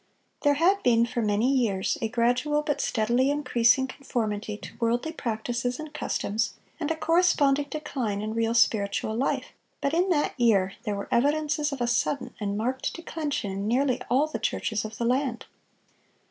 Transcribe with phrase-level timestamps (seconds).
[0.41, 5.79] There had been for many years a gradual but steadily increasing conformity to worldly practices
[5.79, 10.95] and customs, and a corresponding decline in real spiritual life; but in that year there
[10.95, 15.05] were evidences of a sudden and marked declension in nearly all the churches of the
[15.05, 15.45] land.